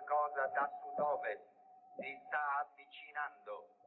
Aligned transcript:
qualcosa 0.00 0.46
da 0.54 0.70
sud-ovest. 0.80 1.42
Si 1.96 2.20
sta 2.26 2.60
avvicinando. 2.60 3.81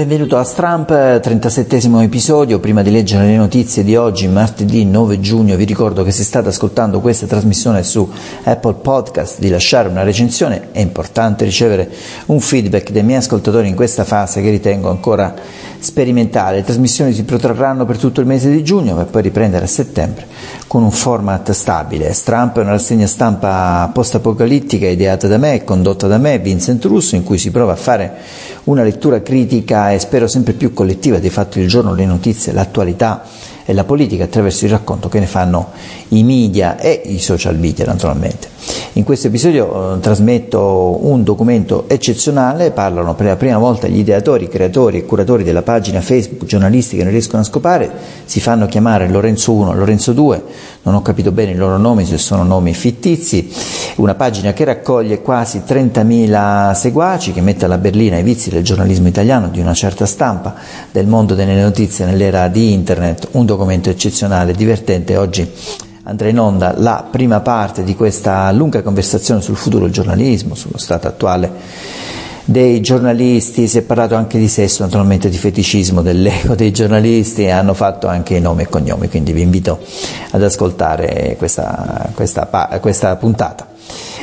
Benvenuto 0.00 0.38
a 0.38 0.44
Stramp, 0.44 1.20
37 1.20 1.76
episodio. 2.02 2.58
Prima 2.58 2.80
di 2.80 2.90
leggere 2.90 3.26
le 3.26 3.36
notizie 3.36 3.84
di 3.84 3.96
oggi, 3.96 4.28
martedì 4.28 4.86
9 4.86 5.20
giugno, 5.20 5.56
vi 5.56 5.64
ricordo 5.64 6.02
che 6.04 6.10
se 6.10 6.22
state 6.22 6.48
ascoltando 6.48 7.00
questa 7.00 7.26
trasmissione 7.26 7.82
su 7.82 8.10
Apple 8.44 8.76
Podcast 8.80 9.40
di 9.40 9.50
lasciare 9.50 9.90
una 9.90 10.02
recensione. 10.02 10.68
È 10.72 10.80
importante 10.80 11.44
ricevere 11.44 11.90
un 12.26 12.40
feedback 12.40 12.92
dei 12.92 13.02
miei 13.02 13.18
ascoltatori 13.18 13.68
in 13.68 13.74
questa 13.74 14.04
fase 14.04 14.40
che 14.40 14.48
ritengo 14.48 14.88
ancora 14.88 15.34
sperimentale. 15.78 16.56
Le 16.56 16.64
trasmissioni 16.64 17.12
si 17.12 17.24
protrarranno 17.24 17.84
per 17.84 17.98
tutto 17.98 18.20
il 18.20 18.26
mese 18.26 18.50
di 18.50 18.64
giugno 18.64 18.94
per 18.94 19.04
poi 19.04 19.20
riprendere 19.20 19.66
a 19.66 19.68
settembre 19.68 20.26
con 20.66 20.82
un 20.82 20.92
format 20.92 21.50
stabile. 21.50 22.12
Stramp 22.14 22.56
è 22.56 22.60
una 22.62 22.70
rassegna 22.70 23.06
stampa 23.06 23.90
post-apocalittica 23.92 24.86
ideata 24.86 25.26
da 25.26 25.36
me 25.36 25.54
e 25.54 25.64
condotta 25.64 26.06
da 26.06 26.16
me, 26.16 26.38
Vincent 26.38 26.84
Russo, 26.84 27.16
in 27.16 27.24
cui 27.24 27.36
si 27.36 27.50
prova 27.50 27.72
a 27.72 27.76
fare 27.76 28.12
una 28.64 28.82
lettura 28.82 29.20
critica 29.20 29.89
e 29.92 29.98
spero 29.98 30.26
sempre 30.26 30.52
più 30.52 30.72
collettiva. 30.72 31.18
Dei 31.18 31.30
fatti 31.30 31.60
del 31.60 31.68
giorno, 31.68 31.94
le 31.94 32.06
notizie, 32.06 32.52
l'attualità 32.52 33.22
e 33.70 33.72
la 33.72 33.84
politica 33.84 34.24
attraverso 34.24 34.64
il 34.64 34.72
racconto 34.72 35.08
che 35.08 35.20
ne 35.20 35.26
fanno 35.26 35.68
i 36.08 36.24
media 36.24 36.76
e 36.76 37.02
i 37.04 37.20
social 37.20 37.56
media 37.56 37.84
naturalmente. 37.84 38.48
In 38.94 39.04
questo 39.04 39.28
episodio 39.28 39.94
eh, 39.94 40.00
trasmetto 40.00 40.98
un 41.06 41.22
documento 41.22 41.84
eccezionale, 41.86 42.72
parlano 42.72 43.14
per 43.14 43.26
la 43.26 43.36
prima 43.36 43.58
volta 43.58 43.86
gli 43.86 43.98
ideatori, 43.98 44.48
creatori 44.48 44.98
e 44.98 45.06
curatori 45.06 45.44
della 45.44 45.62
pagina 45.62 46.00
Facebook, 46.00 46.46
giornalisti 46.46 46.96
che 46.96 47.04
non 47.04 47.12
riescono 47.12 47.42
a 47.42 47.44
scopare, 47.44 47.90
si 48.24 48.40
fanno 48.40 48.66
chiamare 48.66 49.08
Lorenzo 49.08 49.52
1, 49.52 49.72
Lorenzo 49.72 50.12
2, 50.12 50.42
non 50.82 50.94
ho 50.94 51.02
capito 51.02 51.30
bene 51.30 51.52
i 51.52 51.56
loro 51.56 51.76
nomi, 51.76 52.04
se 52.04 52.18
sono 52.18 52.42
nomi 52.42 52.74
fittizi, 52.74 53.52
una 53.96 54.16
pagina 54.16 54.52
che 54.52 54.64
raccoglie 54.64 55.22
quasi 55.22 55.62
30.000 55.66 56.74
seguaci, 56.74 57.32
che 57.32 57.40
mette 57.40 57.66
alla 57.66 57.78
berlina 57.78 58.18
i 58.18 58.24
vizi 58.24 58.50
del 58.50 58.64
giornalismo 58.64 59.06
italiano 59.06 59.48
di 59.48 59.60
una 59.60 59.74
certa 59.74 60.06
stampa, 60.06 60.54
del 60.90 61.06
mondo 61.06 61.34
delle 61.36 61.60
notizie 61.60 62.04
nell'era 62.04 62.48
di 62.48 62.72
internet, 62.72 63.28
un 63.32 63.46
documento 63.46 63.58
eccezionale, 63.90 64.52
divertente. 64.52 65.16
Oggi 65.16 65.48
andrà 66.04 66.28
in 66.28 66.38
onda 66.38 66.74
la 66.76 67.06
prima 67.08 67.40
parte 67.40 67.84
di 67.84 67.94
questa 67.94 68.50
lunga 68.52 68.82
conversazione 68.82 69.42
sul 69.42 69.56
futuro 69.56 69.84
del 69.84 69.92
giornalismo, 69.92 70.54
sullo 70.54 70.78
stato 70.78 71.06
attuale 71.08 72.00
dei 72.44 72.80
giornalisti, 72.80 73.68
si 73.68 73.78
è 73.78 73.82
parlato 73.82 74.16
anche 74.16 74.36
di 74.36 74.48
sesso, 74.48 74.82
naturalmente 74.82 75.28
di 75.28 75.36
feticismo, 75.36 76.02
dell'ego 76.02 76.56
dei 76.56 76.72
giornalisti 76.72 77.44
e 77.44 77.50
hanno 77.50 77.74
fatto 77.74 78.08
anche 78.08 78.34
i 78.34 78.40
nomi 78.40 78.62
e 78.62 78.68
cognomi, 78.68 79.08
quindi 79.08 79.32
vi 79.32 79.42
invito 79.42 79.78
ad 80.30 80.42
ascoltare 80.42 81.36
questa, 81.38 82.10
questa, 82.14 82.48
questa 82.80 83.14
puntata. 83.16 83.69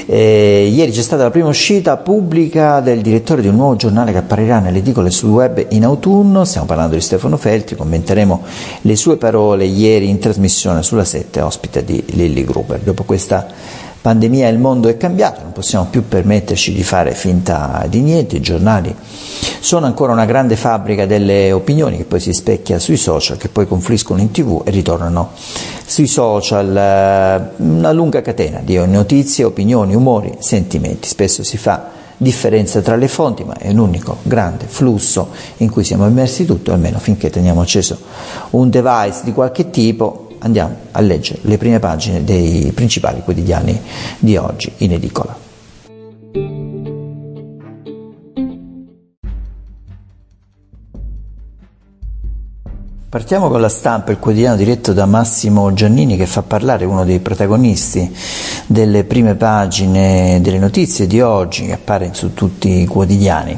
Eh, 0.06 0.72
ieri 0.74 0.92
c'è 0.92 1.02
stata 1.02 1.24
la 1.24 1.32
prima 1.32 1.50
uscita 1.50 1.98
pubblica 1.98 2.80
del 2.80 3.02
direttore 3.02 3.42
di 3.42 3.48
un 3.48 3.56
nuovo 3.56 3.76
giornale 3.76 4.12
che 4.12 4.20
apparirà 4.20 4.60
nelle 4.60 4.78
edicole 4.78 5.10
sul 5.10 5.32
web 5.32 5.66
in 5.70 5.84
autunno, 5.84 6.46
stiamo 6.46 6.66
parlando 6.66 6.96
di 6.96 7.02
Stefano 7.02 7.36
Feltri, 7.36 7.76
commenteremo 7.76 8.44
le 8.82 8.96
sue 8.96 9.18
parole 9.18 9.66
ieri 9.66 10.08
in 10.10 10.20
trasmissione 10.20 10.82
sulla 10.82 11.04
7, 11.04 11.42
ospite 11.42 11.84
di 11.84 12.04
Lilly 12.08 12.46
Gruber. 12.46 12.80
Dopo 12.80 13.04
questa 13.04 13.48
pandemia 14.02 14.48
il 14.48 14.58
mondo 14.58 14.88
è 14.88 14.98
cambiato, 14.98 15.42
non 15.42 15.52
possiamo 15.52 15.88
più 15.90 16.08
permetterci 16.08 16.74
di 16.74 16.84
fare 16.84 17.14
finta 17.14 17.86
di 17.90 18.02
niente, 18.02 18.38
i 18.38 18.42
giornali 18.42 18.96
sono 19.60 19.86
ancora 19.86 20.14
una 20.14 20.26
grande 20.26 20.56
fabbrica 20.56 21.06
delle 21.06 21.52
opinioni 21.52 21.98
che 21.98 22.06
poi 22.06 22.20
si 22.20 22.34
specchia 22.34 22.80
sui 22.80 22.98
social, 22.98 23.38
che 23.38 23.50
poi 23.50 23.68
confluiscono 23.68 24.22
in 24.22 24.32
tv 24.32 24.62
e 24.66 24.72
ritornano 24.72 25.32
sui 25.86 26.08
social, 26.08 26.76
eh, 26.76 27.64
una 27.64 27.92
lunga 27.92 28.22
catena 28.22 28.60
di 28.64 28.78
notizie, 28.86 29.44
opinioni, 29.44 29.96
umori, 29.96 30.36
sentimenti, 30.40 31.08
spesso 31.08 31.44
si 31.44 31.58
fa 31.58 31.96
differenza 32.18 32.82
tra 32.82 32.96
le 32.96 33.08
fonti, 33.08 33.44
ma 33.44 33.56
è 33.58 33.70
un 33.70 33.78
unico 33.78 34.18
grande 34.24 34.66
flusso 34.68 35.30
in 35.58 35.70
cui 35.70 35.84
siamo 35.84 36.08
immersi 36.08 36.46
tutti, 36.46 36.72
almeno 36.72 36.98
finché 36.98 37.30
teniamo 37.30 37.62
acceso 37.62 37.98
un 38.52 38.70
device 38.70 39.22
di 39.24 39.32
qualche 39.32 39.70
tipo, 39.70 40.27
andiamo 40.40 40.76
a 40.92 41.02
leggere 41.02 41.40
le 41.44 41.58
prime 41.58 41.80
pagine 41.80 42.24
dei 42.24 42.72
principali 42.74 43.22
quotidiani 43.22 43.80
di 44.20 44.38
oggi 44.38 44.72
in 44.78 44.94
edicola. 44.94 45.46
Partiamo 53.10 53.48
con 53.48 53.62
la 53.62 53.70
stampa, 53.70 54.12
il 54.12 54.20
quotidiano 54.20 54.58
diretto 54.58 54.92
da 54.92 55.06
Massimo 55.06 55.74
Giannini 55.74 56.18
che 56.18 56.26
fa 56.26 56.44
parlare 56.44 56.84
uno 56.84 57.06
dei 57.06 57.20
protagonisti 57.20 58.14
delle 58.68 59.06
prime 59.06 59.36
pagine 59.36 60.40
delle 60.42 60.60
notizie 60.60 61.08
di 61.08 61.22
oggi 61.22 61.66
che 61.66 61.72
appare 61.72 62.14
su 62.14 62.34
tutti 62.34 62.82
i 62.82 62.86
quotidiani 62.86 63.58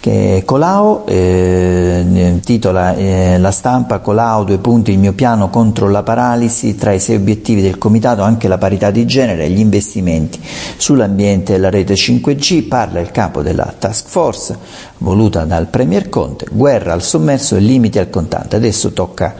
che 0.00 0.42
Colau 0.46 1.04
eh, 1.06 2.40
titola 2.42 2.94
eh, 2.94 3.36
la 3.38 3.50
stampa 3.50 3.98
Colau 3.98 4.44
due 4.44 4.56
punti 4.58 4.92
il 4.92 4.98
mio 4.98 5.12
piano 5.12 5.50
contro 5.50 5.90
la 5.90 6.02
paralisi 6.02 6.74
tra 6.74 6.92
i 6.92 6.98
sei 6.98 7.16
obiettivi 7.16 7.60
del 7.60 7.76
comitato 7.76 8.22
anche 8.22 8.48
la 8.48 8.56
parità 8.56 8.90
di 8.90 9.04
genere 9.04 9.44
e 9.44 9.50
gli 9.50 9.60
investimenti 9.60 10.40
sull'ambiente 10.76 11.54
e 11.54 11.58
la 11.58 11.68
rete 11.68 11.94
5G 11.94 12.66
parla 12.66 13.00
il 13.00 13.10
capo 13.10 13.42
della 13.42 13.74
task 13.78 14.08
force 14.08 14.58
voluta 14.98 15.44
dal 15.44 15.66
Premier 15.66 16.08
Conte 16.08 16.46
guerra 16.50 16.94
al 16.94 17.02
sommerso 17.02 17.56
e 17.56 17.60
limiti 17.60 17.98
al 17.98 18.08
contante. 18.08 18.56
Adesso 18.56 18.92
tocca 18.92 19.34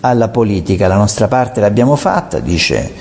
alla 0.00 0.28
politica, 0.28 0.88
la 0.88 0.96
nostra 0.96 1.28
parte 1.28 1.60
l'abbiamo 1.60 1.96
fatta, 1.96 2.38
dice 2.38 2.92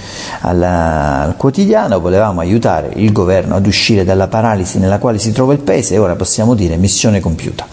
alla, 0.42 1.22
al 1.22 1.36
quotidiano, 1.38 2.00
volevamo 2.00 2.42
aiutare 2.42 2.92
il 2.96 3.12
governo 3.12 3.56
ad 3.56 3.66
uscire 3.66 4.04
dalla 4.04 4.28
paralisi 4.28 4.80
nella 4.80 5.00
quale 5.00 5.18
si 5.18 5.32
trova 5.32 5.54
il 5.54 5.60
Paese. 5.60 5.96
E 5.96 5.98
ora 5.98 6.16
possiamo 6.16 6.54
dire 6.56 6.76
missione 6.78 7.20
compiuta. 7.20 7.66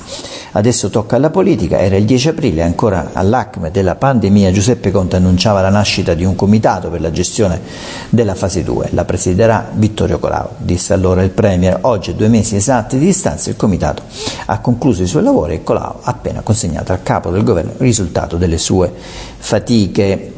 Adesso 0.57 0.89
tocca 0.89 1.17
alla 1.17 1.29
politica, 1.29 1.79
era 1.81 1.97
il 1.97 2.07
10 2.07 2.29
aprile, 2.29 2.63
ancora 2.63 3.11
all'acme 3.13 3.71
della 3.71 3.95
pandemia, 3.95 4.51
Giuseppe 4.53 4.91
Conte 4.91 5.17
annunciava 5.17 5.61
la 5.61 5.69
nascita 5.69 6.15
di 6.15 6.25
un 6.25 6.35
comitato 6.35 6.89
per 6.89 7.03
la 7.03 7.11
gestione 7.11 7.61
della 8.09 8.35
fase 8.35 8.65
2. 8.65 8.89
La 8.93 9.05
presiderà 9.05 9.69
Vittorio 9.75 10.19
Colau, 10.19 10.49
disse 10.57 10.95
allora 10.95 11.23
il 11.23 11.29
Premier. 11.29 11.81
Oggi, 11.83 12.13
a 12.13 12.15
due 12.15 12.29
mesi 12.29 12.57
esatti 12.57 12.97
di 12.97 13.05
distanza, 13.05 13.51
il 13.51 13.57
comitato 13.57 14.05
ha 14.47 14.59
concluso 14.61 15.03
i 15.03 15.07
suoi 15.07 15.25
lavori 15.25 15.57
e 15.57 15.63
Colau 15.63 15.97
ha 16.01 16.11
appena 16.11 16.41
consegnato 16.41 16.91
al 16.91 17.03
capo 17.03 17.29
del 17.29 17.45
governo 17.45 17.73
il 17.73 17.79
risultato 17.79 18.39
delle 18.39 18.57
sue 18.57 18.91
fatiche. 19.37 20.33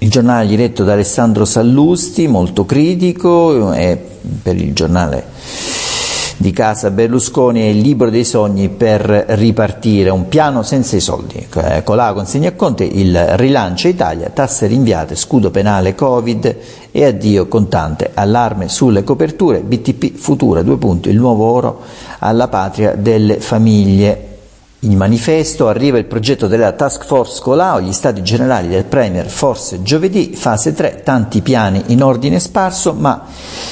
Il 0.00 0.10
giornale 0.10 0.48
diretto 0.48 0.82
da 0.82 0.94
Alessandro 0.94 1.44
Sallusti, 1.44 2.26
molto 2.26 2.66
critico, 2.66 3.70
è 3.70 3.96
per 4.42 4.56
il 4.56 4.72
giornale 4.72 5.26
di 6.40 6.52
casa 6.52 6.90
Berlusconi 6.90 7.60
è 7.60 7.64
il 7.64 7.80
libro 7.80 8.10
dei 8.10 8.24
sogni 8.24 8.68
per 8.68 9.00
ripartire, 9.02 10.10
un 10.10 10.28
piano 10.28 10.62
senza 10.62 10.94
i 10.96 11.00
soldi. 11.00 11.48
Con 11.82 11.96
la 11.96 12.12
consegna 12.12 12.50
a 12.50 12.52
Conte 12.52 12.84
il 12.84 13.16
rilancio 13.36 13.88
Italia, 13.88 14.30
tasse 14.30 14.66
rinviate, 14.66 15.16
scudo 15.16 15.50
penale 15.50 15.96
Covid 15.96 16.56
e 16.92 17.04
addio 17.04 17.48
contante, 17.48 18.12
allarme 18.14 18.68
sulle 18.68 19.02
coperture, 19.02 19.60
BTP 19.60 20.16
Futura, 20.16 20.62
due 20.62 20.78
punti, 20.78 21.08
il 21.08 21.16
nuovo 21.16 21.44
oro 21.44 21.80
alla 22.20 22.46
patria 22.46 22.94
delle 22.94 23.40
famiglie. 23.40 24.27
Il 24.82 24.94
manifesto 24.94 25.66
arriva 25.66 25.98
il 25.98 26.04
progetto 26.04 26.46
della 26.46 26.70
task 26.70 27.04
force 27.04 27.40
Colau, 27.42 27.80
gli 27.80 27.92
stati 27.92 28.22
generali 28.22 28.68
del 28.68 28.84
Premier 28.84 29.26
forse 29.26 29.82
giovedì, 29.82 30.36
fase 30.36 30.72
3, 30.72 31.00
tanti 31.02 31.40
piani 31.40 31.82
in 31.86 32.00
ordine 32.00 32.38
sparso, 32.38 32.94
ma 32.94 33.24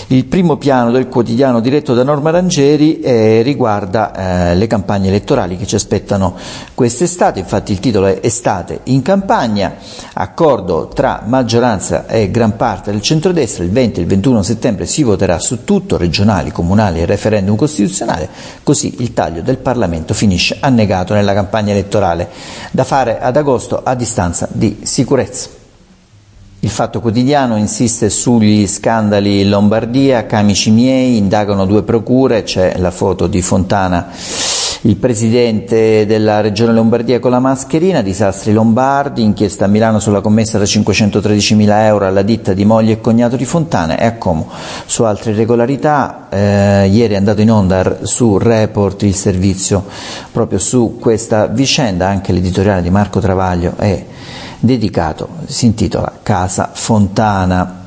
il 0.09 0.25
primo 0.25 0.57
piano 0.57 0.91
del 0.91 1.07
quotidiano 1.07 1.61
diretto 1.61 1.95
da 1.95 2.03
Norma 2.03 2.31
Rangeri 2.31 2.99
eh, 2.99 3.43
riguarda 3.43 4.51
eh, 4.51 4.57
le 4.57 4.67
campagne 4.67 5.07
elettorali 5.07 5.57
che 5.57 5.65
ci 5.65 5.77
aspettano 5.77 6.35
quest'estate, 6.75 7.39
infatti 7.39 7.71
il 7.71 7.79
titolo 7.79 8.07
è 8.07 8.19
Estate 8.21 8.81
in 8.85 9.03
campagna, 9.03 9.77
accordo 10.13 10.89
tra 10.93 11.23
maggioranza 11.25 12.09
e 12.09 12.33
gran 12.33 12.57
parte 12.57 12.91
del 12.91 13.01
centrodestra, 13.01 13.63
il 13.63 13.71
20 13.71 14.01
e 14.01 14.03
il 14.03 14.09
21 14.09 14.43
settembre 14.43 14.87
si 14.87 15.05
voterà 15.05 15.39
su 15.39 15.63
tutto, 15.63 15.97
regionali, 15.97 16.51
comunali 16.51 17.01
e 17.01 17.07
referendum 17.07 17.55
costituzionale, 17.55 18.29
così 18.65 18.97
il 18.99 19.13
taglio 19.13 19.41
del 19.43 19.59
Parlamento 19.59 20.13
finisce 20.13 20.57
annegato 20.59 20.95
impiegato 20.97 21.15
nella 21.15 21.35
campagna 21.35 21.73
elettorale, 21.73 22.29
da 22.71 22.85
fare 22.85 23.21
ad 23.21 23.37
agosto 23.37 23.81
a 23.83 23.95
distanza 23.95 24.49
di 24.51 24.81
sicurezza. 24.83 25.51
Il 26.61 26.71
Fatto 26.71 27.01
Quotidiano 27.01 27.57
insiste 27.57 28.09
sugli 28.09 28.67
scandali 28.67 29.43
in 29.43 29.51
Lombardia, 29.51 30.27
camici 30.27 30.71
miei, 30.71 31.17
indagano 31.17 31.67
due 31.67 31.83
procure, 31.83 32.43
c'è 32.43 32.77
la 32.79 32.91
foto 32.91 33.27
di 33.27 33.43
Fontana 33.43 34.09
il 34.87 34.97
presidente 34.97 36.07
della 36.07 36.41
regione 36.41 36.73
Lombardia 36.73 37.19
con 37.19 37.33
la 37.33 37.41
mascherina, 37.41 38.03
disastri 38.03 38.53
lombardi, 38.53 39.21
inchiesta 39.21 39.65
a 39.65 39.69
Milano 39.69 39.99
sulla 39.99 40.21
commessa 40.21 40.59
da 40.59 40.65
513.000 40.65 41.69
euro 41.87 42.07
alla 42.07 42.23
ditta 42.23 42.53
di 42.53 42.65
moglie 42.65 42.93
e 42.93 43.01
cognato 43.01 43.35
di 43.35 43.45
Fontana 43.45 43.99
e 43.99 44.07
a 44.07 44.15
Como 44.15 44.49
su 44.87 45.03
altre 45.03 45.33
irregolarità. 45.33 46.29
Eh, 46.31 46.87
ieri 46.87 47.15
è 47.15 47.17
andato 47.17 47.41
in 47.41 47.51
onda 47.51 47.99
su 48.07 48.39
Report 48.39 49.03
il 49.03 49.17
servizio 49.17 49.85
proprio 50.31 50.61
su 50.61 50.99
questa 51.01 51.47
vicenda, 51.47 52.07
anche 52.07 52.33
l'editoriale 52.33 52.83
di 52.83 52.91
Marco 52.91 53.19
Travaglio 53.19 53.73
è 53.77 54.05
dedicato, 54.61 55.29
si 55.47 55.67
intitola 55.67 56.13
Casa 56.23 56.71
Fontana. 56.73 57.86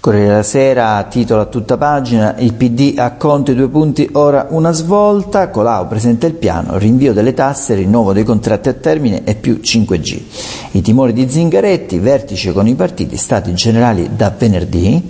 Corriere 0.00 0.28
della 0.28 0.42
Sera 0.42 1.02
titola 1.10 1.42
a 1.42 1.44
tutta 1.44 1.76
pagina 1.76 2.34
il 2.38 2.54
PD 2.54 2.94
a 2.96 3.16
Conte 3.16 3.54
due 3.54 3.68
punti 3.68 4.08
ora 4.12 4.46
una 4.48 4.72
svolta 4.72 5.50
Colau 5.50 5.86
presenta 5.88 6.26
il 6.26 6.32
piano 6.32 6.78
rinvio 6.78 7.12
delle 7.12 7.34
tasse 7.34 7.74
rinnovo 7.74 8.14
dei 8.14 8.24
contratti 8.24 8.70
a 8.70 8.72
termine 8.72 9.24
e 9.24 9.34
più 9.34 9.60
5G 9.62 10.20
i 10.70 10.80
timori 10.80 11.12
di 11.12 11.28
Zingaretti 11.28 11.98
vertice 11.98 12.54
con 12.54 12.66
i 12.66 12.74
partiti 12.76 13.18
stati 13.18 13.52
generali 13.52 14.08
da 14.16 14.32
venerdì 14.34 15.06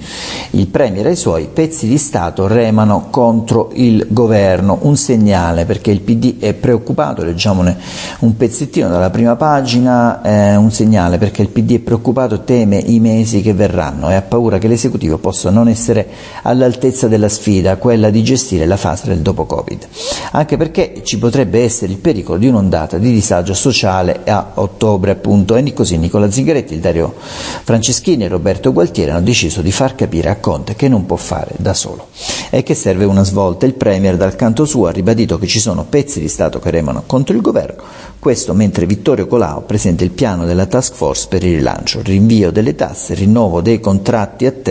il 0.50 0.66
Premier 0.66 1.06
e 1.06 1.12
i 1.12 1.16
suoi 1.16 1.46
pezzi 1.52 1.86
di 1.86 1.96
Stato 1.96 2.48
remano 2.48 3.10
contro 3.10 3.70
il 3.74 4.08
governo 4.08 4.78
un 4.82 4.96
segnale 4.96 5.66
perché 5.66 5.92
il 5.92 6.00
PD 6.00 6.40
è 6.40 6.52
preoccupato 6.54 7.22
leggiamone 7.22 7.76
un 8.20 8.36
pezzettino 8.36 8.88
dalla 8.88 9.10
prima 9.10 9.36
pagina 9.36 10.20
eh, 10.22 10.56
un 10.56 10.72
segnale 10.72 11.16
perché 11.16 11.42
il 11.42 11.48
PD 11.50 11.74
è 11.74 11.78
preoccupato 11.78 12.42
teme 12.42 12.78
i 12.78 12.98
mesi 12.98 13.40
che 13.40 13.54
verranno 13.54 14.10
e 14.10 14.14
ha 14.14 14.22
paura 14.22 14.58
che 14.58 14.66
le 14.66 14.78
esecutivo 14.80 15.18
possa 15.18 15.50
non 15.50 15.68
essere 15.68 16.08
all'altezza 16.42 17.06
della 17.06 17.28
sfida, 17.28 17.76
quella 17.76 18.10
di 18.10 18.22
gestire 18.24 18.66
la 18.66 18.76
fase 18.76 19.08
del 19.08 19.18
dopo 19.18 19.44
Covid, 19.44 19.86
anche 20.32 20.56
perché 20.56 21.02
ci 21.04 21.18
potrebbe 21.18 21.62
essere 21.62 21.92
il 21.92 21.98
pericolo 21.98 22.38
di 22.38 22.48
un'ondata 22.48 22.98
di 22.98 23.12
disagio 23.12 23.54
sociale 23.54 24.20
a 24.24 24.52
ottobre 24.54 25.12
appunto. 25.12 25.56
E 25.56 25.72
così 25.72 25.98
Nicola 25.98 26.30
Zingaretti, 26.30 26.74
il 26.74 26.80
Dario 26.80 27.14
Franceschini 27.62 28.24
e 28.24 28.28
Roberto 28.28 28.72
Gualtieri 28.72 29.10
hanno 29.10 29.20
deciso 29.20 29.60
di 29.60 29.70
far 29.70 29.94
capire 29.94 30.30
a 30.30 30.36
Conte 30.36 30.74
che 30.74 30.88
non 30.88 31.06
può 31.06 31.16
fare 31.16 31.52
da 31.58 31.74
solo 31.74 32.08
e 32.50 32.62
che 32.62 32.74
serve 32.74 33.04
una 33.04 33.24
svolta. 33.24 33.66
Il 33.66 33.74
Premier 33.74 34.16
dal 34.16 34.34
canto 34.36 34.64
suo 34.64 34.86
ha 34.86 34.90
ribadito 34.90 35.38
che 35.38 35.46
ci 35.46 35.60
sono 35.60 35.84
pezzi 35.84 36.20
di 36.20 36.28
Stato 36.28 36.58
che 36.58 36.70
remano 36.70 37.02
contro 37.06 37.34
il 37.36 37.42
governo, 37.42 37.82
questo 38.18 38.54
mentre 38.54 38.86
Vittorio 38.86 39.26
Colau 39.26 39.64
presenta 39.66 40.04
il 40.04 40.10
piano 40.10 40.44
della 40.46 40.66
task 40.66 40.94
force 40.94 41.26
per 41.28 41.44
il 41.44 41.56
rilancio, 41.56 42.00
rinvio 42.02 42.50
delle 42.50 42.74
tasse, 42.74 43.14
rinnovo 43.14 43.60
dei 43.60 43.80
contratti 43.80 44.46
a 44.46 44.50
termine 44.52 44.69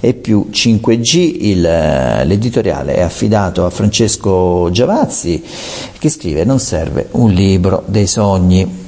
e 0.00 0.14
più 0.14 0.48
5G. 0.50 1.36
Il, 1.40 1.64
eh, 1.64 2.24
l'editoriale 2.24 2.94
è 2.94 3.00
affidato 3.00 3.64
a 3.64 3.70
Francesco 3.70 4.68
Giavazzi 4.70 5.42
che 5.98 6.08
scrive 6.08 6.44
non 6.44 6.58
serve 6.58 7.08
un 7.12 7.30
libro 7.30 7.82
dei 7.86 8.06
sogni. 8.06 8.82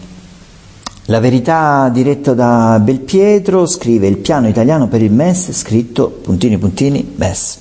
La 1.09 1.21
verità 1.21 1.89
diretta 1.93 2.35
da 2.35 2.81
Belpietro 2.83 3.65
scrive 3.67 4.09
il 4.09 4.17
piano 4.17 4.49
italiano 4.49 4.89
per 4.89 5.03
il 5.03 5.13
MES 5.13 5.53
scritto 5.53 6.09
puntini 6.09 6.59
puntini 6.59 7.13
MES 7.15 7.59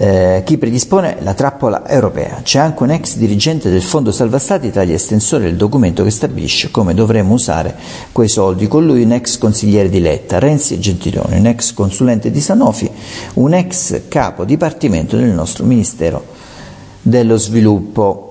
eh, 0.00 0.42
chi 0.44 0.58
predispone 0.58 1.16
la 1.22 1.34
trappola 1.34 1.88
europea. 1.88 2.40
C'è 2.44 2.60
anche 2.60 2.84
un 2.84 2.90
ex 2.90 3.16
dirigente 3.16 3.68
del 3.68 3.82
Fondo 3.82 4.12
Salva 4.12 4.38
Stati 4.38 4.70
tra 4.70 4.84
gli 4.84 4.92
estensori 4.92 5.44
del 5.44 5.56
documento 5.56 6.04
che 6.04 6.10
stabilisce 6.10 6.70
come 6.70 6.94
dovremmo 6.94 7.34
usare 7.34 7.74
quei 8.12 8.28
soldi. 8.28 8.68
Con 8.68 8.86
lui 8.86 9.02
un 9.02 9.10
ex 9.10 9.38
consigliere 9.38 9.88
di 9.88 9.98
Letta, 9.98 10.38
Renzi 10.38 10.78
Gentiloni, 10.78 11.38
un 11.38 11.46
ex 11.46 11.74
consulente 11.74 12.30
di 12.30 12.40
Sanofi, 12.40 12.88
un 13.34 13.52
ex 13.54 14.02
capo 14.06 14.44
dipartimento 14.44 15.16
del 15.16 15.30
nostro 15.30 15.64
Ministero 15.64 16.24
dello 17.02 17.36
Sviluppo. 17.36 18.24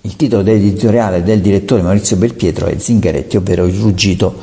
Il 0.00 0.16
titolo 0.16 0.42
dell'editoriale 0.42 1.22
del 1.22 1.42
direttore 1.42 1.82
Maurizio 1.82 2.16
Belpietro 2.16 2.68
è 2.68 2.78
Zingaretti, 2.78 3.36
ovvero 3.36 3.66
il 3.66 3.78
ruggito 3.78 4.36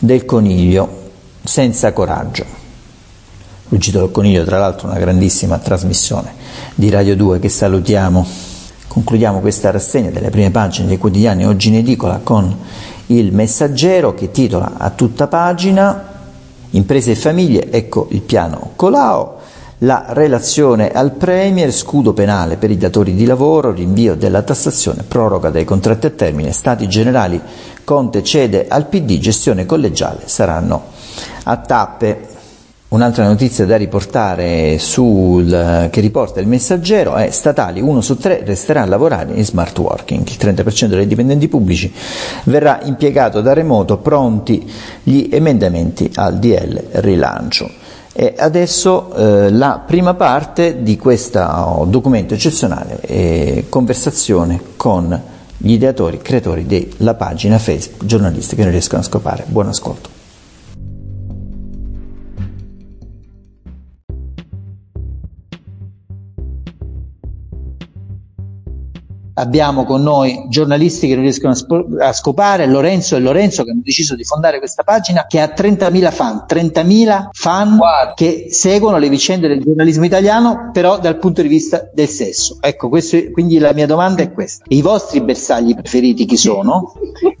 del 0.00 0.24
coniglio 0.24 1.02
senza 1.44 1.92
coraggio. 1.92 2.63
Ruggito 3.74 3.98
del 3.98 4.12
Coniglio, 4.12 4.44
tra 4.44 4.58
l'altro 4.58 4.86
una 4.86 5.00
grandissima 5.00 5.58
trasmissione 5.58 6.32
di 6.76 6.90
Radio 6.90 7.16
2 7.16 7.40
che 7.40 7.48
salutiamo. 7.48 8.24
Concludiamo 8.86 9.40
questa 9.40 9.72
rassegna 9.72 10.10
delle 10.10 10.30
prime 10.30 10.52
pagine 10.52 10.86
dei 10.86 10.96
quotidiani 10.96 11.44
oggi 11.44 11.70
in 11.70 11.74
edicola 11.78 12.20
con 12.22 12.56
il 13.06 13.32
messaggero 13.32 14.14
che 14.14 14.30
titola 14.30 14.74
a 14.78 14.90
tutta 14.90 15.26
pagina 15.26 16.12
Imprese 16.70 17.10
e 17.10 17.16
famiglie, 17.16 17.68
ecco 17.72 18.06
il 18.10 18.20
piano 18.20 18.70
Colao, 18.76 19.38
la 19.78 20.04
relazione 20.10 20.92
al 20.92 21.10
Premier, 21.10 21.72
scudo 21.72 22.12
penale 22.12 22.56
per 22.56 22.70
i 22.70 22.76
datori 22.76 23.12
di 23.12 23.24
lavoro, 23.24 23.72
rinvio 23.72 24.14
della 24.14 24.42
tassazione, 24.42 25.02
proroga 25.02 25.50
dei 25.50 25.64
contratti 25.64 26.06
a 26.06 26.10
termine, 26.10 26.52
stati 26.52 26.86
generali, 26.86 27.40
Conte 27.82 28.22
cede 28.22 28.68
al 28.68 28.86
PD, 28.86 29.18
gestione 29.18 29.66
collegiale, 29.66 30.22
saranno 30.26 30.84
a 31.42 31.56
tappe. 31.56 32.28
Un'altra 32.94 33.26
notizia 33.26 33.66
da 33.66 33.76
riportare 33.76 34.78
sul, 34.78 35.88
che 35.90 36.00
riporta 36.00 36.38
il 36.38 36.46
messaggero 36.46 37.16
è 37.16 37.28
statali 37.32 37.80
1 37.80 38.00
su 38.00 38.16
3 38.16 38.42
resterà 38.44 38.82
a 38.82 38.86
lavorare 38.86 39.32
in 39.32 39.44
smart 39.44 39.76
working, 39.76 40.24
il 40.24 40.36
30% 40.38 40.86
dei 40.86 41.08
dipendenti 41.08 41.48
pubblici 41.48 41.92
verrà 42.44 42.78
impiegato 42.84 43.40
da 43.40 43.52
remoto, 43.52 43.96
pronti 43.96 44.70
gli 45.02 45.28
emendamenti 45.28 46.08
al 46.14 46.38
DL 46.38 46.80
rilancio. 47.00 47.68
E 48.12 48.32
adesso 48.38 49.12
eh, 49.12 49.50
la 49.50 49.82
prima 49.84 50.14
parte 50.14 50.84
di 50.84 50.96
questo 50.96 51.84
documento 51.88 52.34
eccezionale, 52.34 53.00
eh, 53.00 53.64
conversazione 53.68 54.60
con 54.76 55.20
gli 55.56 55.72
ideatori, 55.72 56.18
creatori 56.18 56.64
della 56.64 57.14
pagina 57.14 57.58
Facebook, 57.58 58.04
giornalisti 58.04 58.54
che 58.54 58.62
non 58.62 58.70
riescono 58.70 59.00
a 59.00 59.04
scopare. 59.04 59.46
Buon 59.48 59.66
ascolto. 59.66 60.13
Abbiamo 69.34 69.84
con 69.84 70.02
noi 70.02 70.46
giornalisti 70.48 71.06
che 71.06 71.14
non 71.14 71.22
riescono 71.22 71.52
a, 71.52 71.56
sp- 71.56 72.00
a, 72.00 72.12
scopare, 72.12 72.66
Lorenzo 72.66 73.16
e 73.16 73.20
Lorenzo 73.20 73.64
che 73.64 73.70
hanno 73.70 73.82
deciso 73.82 74.14
di 74.14 74.24
fondare 74.24 74.58
questa 74.58 74.82
pagina 74.82 75.26
che 75.26 75.40
ha 75.40 75.52
30.000 75.54 76.12
fan, 76.12 76.44
30.000 76.48 77.28
fan 77.32 77.76
wow. 77.76 78.14
che 78.14 78.48
seguono 78.50 78.98
le 78.98 79.08
vicende 79.08 79.48
del 79.48 79.62
giornalismo 79.62 80.04
italiano 80.04 80.70
però 80.72 80.98
dal 80.98 81.18
punto 81.18 81.42
di 81.42 81.48
vista 81.48 81.88
del 81.92 82.08
sesso. 82.08 82.58
Ecco, 82.60 82.88
questo, 82.88 83.18
quindi 83.32 83.58
la 83.58 83.72
mia 83.72 83.86
domanda 83.86 84.22
è 84.22 84.32
questa. 84.32 84.64
I 84.68 84.82
vostri 84.82 85.20
bersagli 85.20 85.74
preferiti 85.74 86.24
chi 86.24 86.36
sono? 86.36 86.92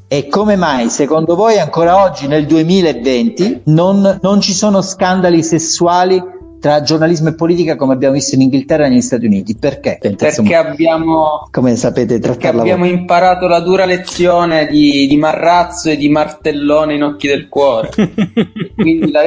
e 0.06 0.28
come 0.28 0.54
mai 0.54 0.90
secondo 0.90 1.34
voi 1.34 1.58
ancora 1.58 2.04
oggi 2.04 2.28
nel 2.28 2.46
2020 2.46 3.62
non, 3.64 4.18
non 4.20 4.40
ci 4.40 4.52
sono 4.52 4.82
scandali 4.82 5.42
sessuali 5.42 6.22
tra 6.64 6.80
giornalismo 6.80 7.28
e 7.28 7.34
politica 7.34 7.76
come 7.76 7.92
abbiamo 7.92 8.14
visto 8.14 8.36
in 8.36 8.40
Inghilterra 8.40 8.86
e 8.86 8.88
negli 8.88 9.02
Stati 9.02 9.26
Uniti. 9.26 9.54
Perché? 9.54 9.98
Perché 10.00 10.28
insomma, 10.28 10.60
abbiamo, 10.60 11.46
come 11.50 11.76
sapete, 11.76 12.18
perché 12.18 12.48
abbiamo 12.48 12.86
imparato 12.86 13.46
la 13.46 13.60
dura 13.60 13.84
lezione 13.84 14.66
di, 14.68 15.06
di, 15.06 15.16
Marrazzo 15.18 15.90
e 15.90 15.98
di 15.98 16.08
Martellone 16.08 16.94
in 16.94 17.02
occhi 17.02 17.26
del 17.26 17.50
cuore. 17.50 17.90
Quindi 18.76 19.10
la, 19.10 19.24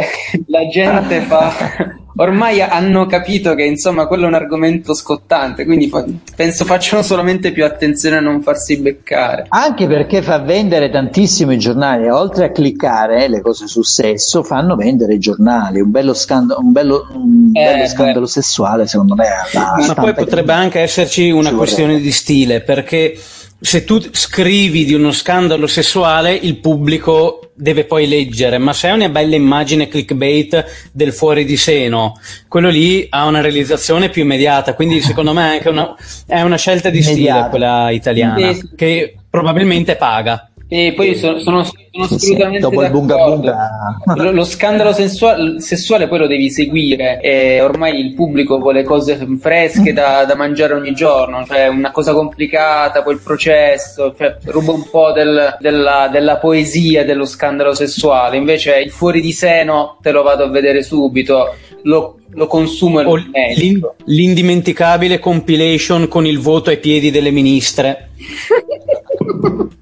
la 0.47 0.67
gente 0.67 1.19
fa 1.21 1.95
ormai 2.17 2.61
hanno 2.61 3.05
capito 3.05 3.55
che 3.55 3.63
insomma 3.63 4.07
quello 4.07 4.25
è 4.25 4.27
un 4.27 4.33
argomento 4.33 4.93
scottante, 4.93 5.65
quindi 5.65 5.87
fa- 5.87 6.05
penso 6.35 6.65
facciano 6.65 7.01
solamente 7.01 7.51
più 7.51 7.65
attenzione 7.65 8.17
a 8.17 8.19
non 8.19 8.41
farsi 8.41 8.77
beccare. 8.77 9.45
Anche 9.49 9.87
perché 9.87 10.21
fa 10.21 10.39
vendere 10.39 10.89
tantissimo 10.89 11.53
i 11.53 11.57
giornali, 11.57 12.09
oltre 12.09 12.45
a 12.45 12.51
cliccare 12.51 13.27
le 13.27 13.41
cose 13.41 13.67
sul 13.67 13.85
sesso, 13.85 14.43
fanno 14.43 14.75
vendere 14.75 15.13
i 15.13 15.19
giornali, 15.19 15.79
un 15.79 15.91
bello, 15.91 16.13
scandalo, 16.13 16.59
un 16.59 16.71
bello, 16.71 17.07
un 17.13 17.51
eh, 17.53 17.63
bello 17.63 17.87
scandalo 17.87 18.25
sessuale 18.25 18.87
secondo 18.87 19.15
me. 19.15 19.27
Ma 19.53 19.93
poi 19.93 20.13
potrebbe 20.13 20.53
anche 20.53 20.79
esserci 20.79 21.29
una 21.29 21.53
questione 21.53 21.99
di 21.99 22.11
stile, 22.11 22.61
perché 22.61 23.17
se 23.59 23.83
tu 23.83 23.99
scrivi 24.11 24.85
di 24.85 24.93
uno 24.93 25.11
scandalo 25.11 25.65
sessuale, 25.65 26.33
il 26.33 26.57
pubblico 26.57 27.51
deve 27.55 27.85
poi 27.85 28.07
leggere, 28.07 28.59
ma 28.59 28.71
se 28.71 28.87
hai 28.87 28.95
una 28.95 29.09
bella 29.09 29.35
immagine 29.35 29.87
clickbait 29.87 30.89
del 30.91 31.11
fuori 31.11 31.43
di 31.43 31.57
seno, 31.57 32.19
quello 32.47 32.69
lì 32.69 33.07
ha 33.09 33.25
una 33.25 33.41
realizzazione 33.41 34.09
più 34.09 34.21
immediata, 34.21 34.75
quindi 34.75 35.01
secondo 35.01 35.33
me 35.33 35.49
è 35.49 35.53
anche 35.55 35.69
una, 35.69 35.95
è 36.27 36.41
una 36.41 36.57
scelta 36.57 36.89
di 36.89 37.01
stile 37.01 37.47
quella 37.49 37.89
italiana, 37.89 38.55
che 38.75 39.15
probabilmente 39.29 39.95
paga. 39.95 40.51
E 40.69 40.91
poi 40.93 41.15
sono, 41.15 41.39
sono, 41.39 41.63
sono 41.63 42.03
assolutamente 42.03 42.59
dopo 42.59 42.83
il 42.83 42.91
bunga 42.91 43.15
bunga. 43.15 43.69
Lo, 44.15 44.31
lo 44.31 44.43
scandalo 44.43 44.91
sensuale, 44.91 45.61
sessuale 45.61 46.09
poi 46.09 46.19
lo 46.19 46.27
devi 46.27 46.49
seguire 46.51 47.21
e 47.21 47.61
ormai 47.61 47.97
il 47.97 48.13
pubblico 48.13 48.59
vuole 48.59 48.83
cose 48.83 49.17
fresche 49.39 49.93
da, 49.93 50.25
da 50.25 50.35
mangiare 50.35 50.73
ogni 50.73 50.93
giorno, 50.93 51.45
cioè 51.45 51.67
una 51.67 51.91
cosa 51.91 52.13
complicata, 52.13 53.01
poi 53.01 53.13
il 53.13 53.21
processo, 53.23 54.13
cioè 54.17 54.35
ruba 54.43 54.73
un 54.73 54.89
po' 54.89 55.13
del, 55.13 55.55
della, 55.61 56.09
della, 56.11 56.35
poesia 56.35 57.05
dello 57.05 57.25
scandalo 57.25 57.73
sessuale, 57.73 58.35
invece 58.35 58.77
il 58.77 58.91
fuori 58.91 59.21
di 59.21 59.31
seno 59.31 59.97
te 60.01 60.11
lo 60.11 60.21
vado 60.21 60.43
a 60.43 60.49
vedere 60.49 60.83
subito. 60.83 61.55
lo, 61.83 62.19
lo 62.31 62.47
consumo 62.47 62.99
e 62.99 63.03
lo 63.03 63.15
l'in, 63.55 63.79
l'indimenticabile 64.03 65.19
compilation 65.19 66.09
con 66.09 66.25
il 66.25 66.39
voto 66.39 66.71
ai 66.71 66.77
piedi 66.77 67.09
delle 67.09 67.31
ministre. 67.31 68.09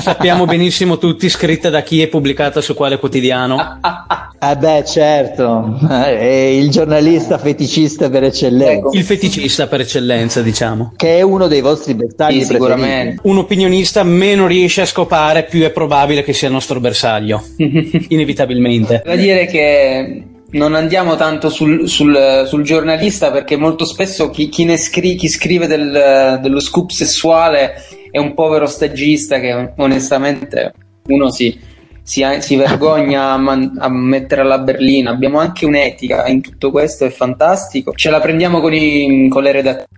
Sappiamo 0.00 0.46
benissimo 0.46 0.98
tutti 0.98 1.28
scritta 1.28 1.70
da 1.70 1.82
chi 1.82 2.02
è 2.02 2.08
pubblicata 2.08 2.60
su 2.60 2.74
quale 2.74 2.98
quotidiano. 2.98 3.78
Eh 4.42 4.56
beh, 4.56 4.84
certo, 4.86 5.78
è 5.86 6.24
il 6.24 6.70
giornalista 6.70 7.36
feticista 7.36 8.08
per 8.08 8.24
eccellenza. 8.24 8.96
Il 8.96 9.04
feticista 9.04 9.66
per 9.66 9.80
eccellenza, 9.80 10.40
diciamo. 10.40 10.94
Che 10.96 11.18
è 11.18 11.20
uno 11.20 11.46
dei 11.46 11.60
vostri 11.60 11.92
bersagli 11.92 12.38
Sì, 12.40 12.46
sicuramente. 12.46 13.20
Un 13.24 13.36
opinionista 13.36 14.02
meno 14.02 14.46
riesce 14.46 14.80
a 14.80 14.86
scopare, 14.86 15.44
più 15.44 15.62
è 15.62 15.70
probabile 15.70 16.22
che 16.24 16.32
sia 16.32 16.48
il 16.48 16.54
nostro 16.54 16.80
bersaglio. 16.80 17.44
Inevitabilmente. 18.08 19.02
Devo 19.04 19.20
dire 19.20 19.44
che 19.44 20.24
non 20.52 20.74
andiamo 20.74 21.16
tanto 21.16 21.50
sul, 21.50 21.86
sul- 21.86 22.44
sul 22.46 22.62
giornalista 22.62 23.30
perché 23.30 23.56
molto 23.56 23.84
spesso 23.84 24.30
chi, 24.30 24.48
chi 24.48 24.64
ne 24.64 24.78
scri- 24.78 25.16
chi 25.16 25.28
scrive 25.28 25.66
del- 25.66 26.38
dello 26.40 26.60
scoop 26.60 26.88
sessuale 26.88 27.74
è 28.10 28.18
un 28.18 28.34
povero 28.34 28.66
stagista 28.66 29.38
che 29.40 29.72
onestamente 29.76 30.72
uno 31.06 31.30
si, 31.30 31.58
si, 32.02 32.24
si 32.40 32.56
vergogna 32.56 33.32
a, 33.32 33.36
man- 33.36 33.76
a 33.78 33.88
mettere 33.88 34.40
alla 34.42 34.58
berlina. 34.58 35.10
Abbiamo 35.10 35.38
anche 35.38 35.64
un'etica 35.66 36.26
in 36.26 36.40
tutto 36.40 36.70
questo, 36.70 37.04
è 37.04 37.10
fantastico. 37.10 37.92
Ce 37.94 38.10
la 38.10 38.20
prendiamo 38.20 38.60
con, 38.60 38.72
i- 38.74 39.28
con 39.28 39.42
le 39.42 39.52
redazioni 39.52 39.88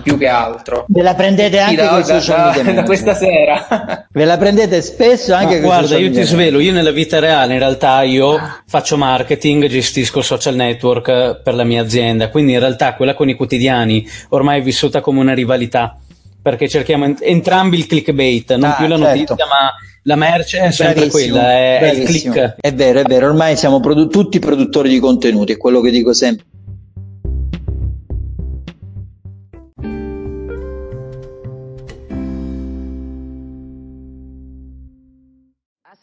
più 0.00 0.16
che 0.16 0.28
altro. 0.28 0.84
Ve 0.88 1.02
la 1.02 1.14
prendete 1.14 1.58
anche 1.58 1.74
da, 1.82 1.88
con 1.88 1.98
i 1.98 2.02
da- 2.02 2.20
social 2.20 2.36
da- 2.36 2.44
media 2.46 2.62
da 2.62 2.68
manager. 2.70 2.84
questa 2.84 3.14
sera. 3.14 4.06
Ve 4.12 4.24
la 4.24 4.36
prendete 4.38 4.80
spesso 4.80 5.34
anche 5.34 5.46
Ma 5.46 5.50
con 5.54 5.60
i 5.60 5.66
guarda, 5.66 5.98
io 5.98 6.10
ti 6.12 6.22
svelo, 6.22 6.60
io 6.60 6.72
nella 6.72 6.92
vita 6.92 7.18
reale 7.18 7.54
in 7.54 7.58
realtà 7.58 8.02
io 8.02 8.38
faccio 8.66 8.96
marketing, 8.96 9.66
gestisco 9.66 10.22
social 10.22 10.54
network 10.54 11.40
per 11.42 11.54
la 11.54 11.64
mia 11.64 11.82
azienda, 11.82 12.28
quindi 12.28 12.52
in 12.52 12.60
realtà 12.60 12.94
quella 12.94 13.14
con 13.14 13.28
i 13.28 13.34
quotidiani 13.34 14.06
ormai 14.28 14.60
è 14.60 14.62
vissuta 14.62 15.00
come 15.00 15.18
una 15.18 15.34
rivalità, 15.34 15.96
perché 16.42 16.68
cerchiamo 16.68 17.04
ent- 17.04 17.22
entrambi 17.22 17.78
il 17.78 17.86
clickbait, 17.86 18.54
non 18.56 18.70
Ah, 18.70 18.74
più 18.74 18.86
la 18.88 18.96
certo. 18.98 19.10
notizia, 19.12 19.46
ma 19.46 19.72
la 20.02 20.16
merce 20.16 20.58
è 20.58 20.70
sempre 20.72 21.06
Bravissimo, 21.06 21.34
quella, 21.34 21.52
è, 21.52 21.78
è 21.80 21.92
il 21.92 22.04
click. 22.04 22.54
È 22.60 22.74
vero, 22.74 22.98
è 23.00 23.04
vero, 23.04 23.26
ormai 23.28 23.56
siamo 23.56 23.78
produ- 23.80 24.10
tutti 24.10 24.38
produttori 24.40 24.88
di 24.88 24.98
contenuti, 24.98 25.52
è 25.52 25.56
quello 25.56 25.80
che 25.80 25.90
dico 25.90 26.12
sempre. 26.12 26.44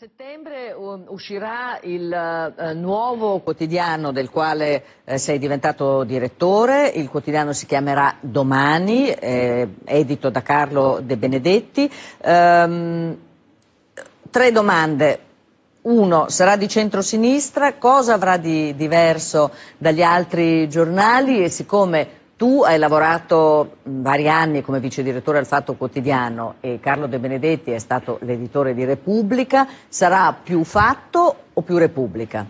Settembre 0.09 0.71
um, 0.71 1.03
uscirà 1.09 1.77
il 1.83 2.11
eh, 2.11 2.73
nuovo 2.73 3.41
quotidiano 3.41 4.11
del 4.11 4.31
quale 4.31 4.83
eh, 5.03 5.19
sei 5.19 5.37
diventato 5.37 6.03
direttore, 6.03 6.87
il 6.87 7.09
quotidiano 7.09 7.53
si 7.53 7.67
chiamerà 7.67 8.15
Domani, 8.19 9.09
eh, 9.11 9.67
edito 9.85 10.31
da 10.31 10.41
Carlo 10.41 10.99
De 11.03 11.15
Benedetti. 11.15 11.91
Ehm, 12.21 13.17
tre 14.31 14.51
domande. 14.51 15.19
Uno, 15.81 16.27
sarà 16.29 16.55
di 16.55 16.67
centrosinistra, 16.67 17.75
cosa 17.75 18.15
avrà 18.15 18.37
di 18.37 18.75
diverso 18.75 19.51
dagli 19.77 20.01
altri 20.01 20.67
giornali 20.69 21.43
e 21.43 21.49
siccome 21.49 22.18
tu 22.39 22.61
hai 22.63 22.77
lavorato 22.79 23.79
mh, 23.83 24.01
vari 24.01 24.29
anni 24.29 24.61
come 24.61 24.79
vice 24.79 25.03
direttore 25.03 25.39
al 25.39 25.45
Fatto 25.45 25.73
Quotidiano 25.73 26.53
e 26.61 26.79
Carlo 26.79 27.05
De 27.05 27.19
Benedetti 27.19 27.71
è 27.71 27.79
stato 27.79 28.17
l'editore 28.21 28.73
di 28.73 28.85
Repubblica, 28.85 29.67
sarà 29.89 30.33
più 30.41 30.63
Fatto 30.63 31.35
o 31.51 31.61
più 31.61 31.77
Repubblica? 31.77 32.45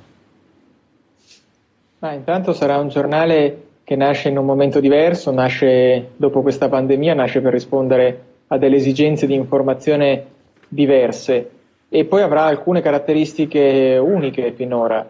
Ma 1.97 2.11
intanto 2.13 2.53
sarà 2.53 2.77
un 2.77 2.89
giornale 2.89 3.63
che 3.83 3.95
nasce 3.95 4.29
in 4.29 4.37
un 4.37 4.45
momento 4.45 4.79
diverso, 4.79 5.31
nasce 5.31 6.09
dopo 6.17 6.43
questa 6.43 6.69
pandemia, 6.69 7.15
nasce 7.15 7.41
per 7.41 7.51
rispondere 7.51 8.25
a 8.45 8.59
delle 8.59 8.75
esigenze 8.75 9.25
di 9.25 9.33
informazione 9.33 10.23
diverse 10.67 11.49
e 11.89 12.05
poi 12.05 12.21
avrà 12.21 12.43
alcune 12.43 12.83
caratteristiche 12.83 13.97
uniche 13.99 14.51
finora, 14.51 15.03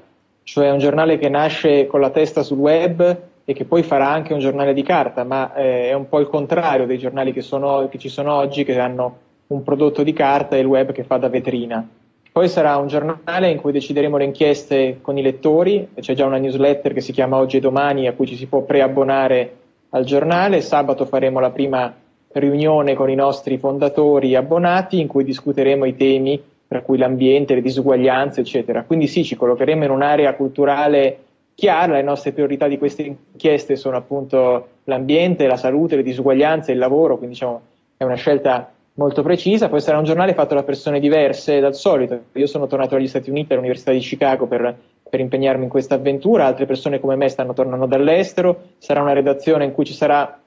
cioè 0.43 0.71
un 0.71 0.79
giornale 0.79 1.17
che 1.17 1.27
nasce 1.27 1.85
con 1.85 1.99
la 1.99 2.11
testa 2.11 2.43
sul 2.43 2.59
web 2.59 3.27
e 3.49 3.53
che 3.53 3.65
poi 3.65 3.81
farà 3.81 4.07
anche 4.11 4.31
un 4.31 4.39
giornale 4.39 4.75
di 4.75 4.83
carta, 4.83 5.23
ma 5.23 5.55
eh, 5.55 5.89
è 5.89 5.93
un 5.93 6.07
po' 6.07 6.19
il 6.19 6.27
contrario 6.27 6.85
dei 6.85 6.99
giornali 6.99 7.33
che, 7.33 7.41
sono, 7.41 7.87
che 7.89 7.97
ci 7.97 8.07
sono 8.07 8.35
oggi, 8.35 8.63
che 8.63 8.77
hanno 8.77 9.17
un 9.47 9.63
prodotto 9.63 10.03
di 10.03 10.13
carta 10.13 10.55
e 10.55 10.59
il 10.59 10.67
web 10.67 10.91
che 10.91 11.03
fa 11.03 11.17
da 11.17 11.29
vetrina. 11.29 11.83
Poi 12.31 12.47
sarà 12.47 12.77
un 12.77 12.85
giornale 12.85 13.49
in 13.49 13.57
cui 13.57 13.71
decideremo 13.71 14.17
le 14.17 14.25
inchieste 14.25 14.99
con 15.01 15.17
i 15.17 15.23
lettori, 15.23 15.87
c'è 15.99 16.13
già 16.13 16.27
una 16.27 16.37
newsletter 16.37 16.93
che 16.93 17.01
si 17.01 17.11
chiama 17.11 17.37
Oggi 17.37 17.57
e 17.57 17.59
Domani 17.59 18.05
a 18.05 18.13
cui 18.13 18.27
ci 18.27 18.35
si 18.35 18.45
può 18.45 18.61
preabbonare 18.61 19.55
al 19.89 20.03
giornale, 20.03 20.61
sabato 20.61 21.07
faremo 21.07 21.39
la 21.39 21.49
prima 21.49 21.91
riunione 22.33 22.93
con 22.93 23.09
i 23.09 23.15
nostri 23.15 23.57
fondatori 23.57 24.35
abbonati 24.35 24.99
in 24.99 25.07
cui 25.07 25.23
discuteremo 25.23 25.85
i 25.85 25.95
temi 25.95 26.39
tra 26.67 26.83
cui 26.83 26.99
l'ambiente, 26.99 27.55
le 27.55 27.63
disuguaglianze, 27.63 28.41
eccetera. 28.41 28.83
Quindi 28.83 29.07
sì, 29.07 29.23
ci 29.23 29.35
collocheremo 29.35 29.85
in 29.85 29.89
un'area 29.89 30.35
culturale 30.35 31.17
chiara, 31.59 31.93
le 31.93 32.01
nostre 32.01 32.31
priorità 32.31 32.67
di 32.67 32.77
queste 32.77 33.03
inchieste 33.03 33.75
sono 33.75 33.97
appunto 33.97 34.67
l'ambiente, 34.85 35.45
la 35.45 35.57
salute, 35.57 35.97
le 35.97 36.03
disuguaglianze, 36.03 36.71
il 36.71 36.77
lavoro, 36.77 37.17
quindi 37.17 37.35
diciamo 37.35 37.61
è 37.97 38.05
una 38.05 38.15
scelta 38.15 38.71
molto 38.93 39.21
precisa, 39.21 39.67
poi 39.67 39.81
sarà 39.81 39.97
un 39.97 40.05
giornale 40.05 40.33
fatto 40.33 40.55
da 40.55 40.63
persone 40.63 41.01
diverse 41.01 41.59
dal 41.59 41.75
solito. 41.75 42.17
Io 42.33 42.47
sono 42.47 42.65
tornato 42.65 42.95
agli 42.95 43.07
Stati 43.07 43.29
Uniti, 43.29 43.51
all'Università 43.51 43.91
di 43.91 43.99
Chicago, 43.99 44.47
per, 44.47 44.73
per 45.09 45.19
impegnarmi 45.19 45.63
in 45.65 45.69
questa 45.69 45.95
avventura, 45.95 46.45
altre 46.45 46.65
persone 46.65 47.01
come 47.01 47.15
me 47.15 47.27
stanno 47.27 47.53
tornando 47.53 47.85
dall'estero, 47.85 48.61
sarà 48.77 49.01
una 49.01 49.13
redazione 49.13 49.65
in 49.65 49.73
cui 49.73 49.83
ci 49.85 49.93
sarà 49.93 50.39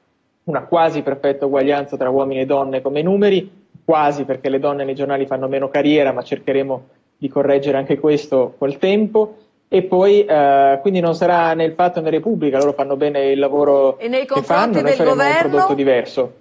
una 0.44 0.62
quasi 0.64 1.02
perfetta 1.02 1.44
uguaglianza 1.44 1.96
tra 1.96 2.08
uomini 2.08 2.40
e 2.40 2.46
donne 2.46 2.80
come 2.80 3.02
numeri, 3.02 3.50
quasi 3.84 4.24
perché 4.24 4.48
le 4.48 4.58
donne 4.58 4.84
nei 4.84 4.94
giornali 4.94 5.26
fanno 5.26 5.46
meno 5.46 5.68
carriera, 5.68 6.12
ma 6.12 6.22
cercheremo 6.22 6.82
di 7.18 7.28
correggere 7.28 7.76
anche 7.76 7.98
questo 7.98 8.54
col 8.58 8.78
tempo. 8.78 9.36
E 9.74 9.84
poi 9.84 10.22
eh, 10.22 10.78
quindi 10.82 11.00
non 11.00 11.14
sarà 11.14 11.54
nel 11.54 11.72
fatto 11.72 12.02
né 12.02 12.10
Repubblica, 12.10 12.58
loro 12.58 12.74
fanno 12.74 12.94
bene 12.96 13.30
il 13.30 13.38
lavoro 13.38 13.96
E 13.98 14.06
nei 14.06 14.26
che 14.26 14.34
confronti 14.34 14.74
fanno, 14.74 14.74
noi 14.74 14.82
del 14.82 14.92
faremo 14.92 15.10
un 15.12 15.16
governo? 15.16 15.48
prodotto 15.48 15.72
diverso. 15.74 16.32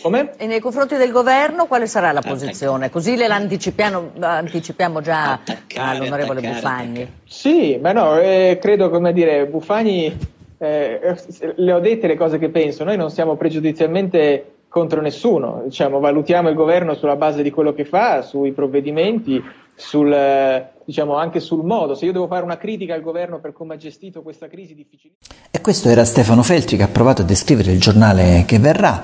Come? 0.00 0.30
E 0.38 0.46
nei 0.46 0.60
confronti 0.60 0.96
del 0.96 1.10
governo 1.12 1.66
quale 1.66 1.86
sarà 1.86 2.10
la 2.12 2.22
posizione? 2.22 2.88
Così 2.88 3.16
le 3.16 3.26
anticipiamo, 3.26 4.12
anticipiamo 4.18 5.02
già 5.02 5.32
Attaccare, 5.34 5.98
all'onorevole 5.98 6.38
attaccare, 6.38 6.54
Buffagni. 6.54 7.12
Sì, 7.26 7.78
ma 7.82 7.92
no, 7.92 8.18
eh, 8.18 8.56
credo 8.58 8.88
come 8.88 9.12
dire, 9.12 9.44
Buffagni, 9.46 10.16
eh, 10.56 11.16
le 11.56 11.72
ho 11.72 11.80
dette 11.80 12.06
le 12.06 12.16
cose 12.16 12.38
che 12.38 12.48
penso, 12.48 12.82
noi 12.82 12.96
non 12.96 13.10
siamo 13.10 13.36
pregiudizialmente 13.36 14.52
contro 14.68 15.02
nessuno, 15.02 15.60
diciamo, 15.66 16.00
valutiamo 16.00 16.48
il 16.48 16.54
governo 16.54 16.94
sulla 16.94 17.16
base 17.16 17.42
di 17.42 17.50
quello 17.50 17.74
che 17.74 17.84
fa, 17.84 18.22
sui 18.22 18.52
provvedimenti, 18.52 19.40
sul, 19.76 20.12
eh, 20.12 20.70
diciamo, 20.84 21.16
anche 21.16 21.40
sul 21.40 21.64
modo. 21.64 21.94
Se 21.94 22.04
io 22.04 22.12
devo 22.12 22.26
fare 22.26 22.44
una 22.44 22.56
critica 22.56 22.94
al 22.94 23.02
governo 23.02 23.40
per 23.40 23.52
come 23.52 23.74
ha 23.74 23.76
gestito 23.76 24.22
questa 24.22 24.48
crisi 24.48 24.74
difficile. 24.74 25.14
E 25.50 25.60
questo 25.60 25.88
era 25.88 26.04
Stefano 26.04 26.42
Feltri 26.42 26.76
che 26.76 26.82
ha 26.82 26.88
provato 26.88 27.22
a 27.22 27.24
descrivere 27.24 27.72
il 27.72 27.80
giornale 27.80 28.44
che 28.46 28.58
verrà 28.58 29.02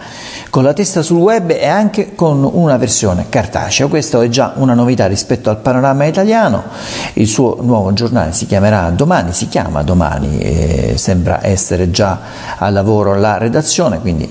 con 0.51 0.65
la 0.65 0.73
testa 0.73 1.03
sul 1.03 1.19
web 1.19 1.51
e 1.51 1.67
anche 1.67 2.15
con 2.15 2.43
una 2.45 2.77
versione 2.77 3.27
cartacea. 3.29 3.87
Questo 3.87 4.21
è 4.21 4.29
già 4.29 4.55
una 4.57 4.75
novità 4.75 5.07
rispetto 5.07 5.51
al 5.51 5.59
panorama 5.59 6.05
italiano. 6.05 6.65
Il 7.15 7.29
suo 7.29 7.59
nuovo 7.61 7.93
giornale 7.93 8.33
si 8.33 8.47
chiamerà 8.47 8.91
Domani, 8.91 9.33
si 9.33 9.49
chiama 9.49 9.83
Domani 9.83 10.97
sembra 10.97 11.45
essere 11.47 11.91
già 11.91 12.21
al 12.59 12.73
lavoro 12.73 13.15
la 13.15 13.39
redazione, 13.39 14.01
quindi 14.01 14.29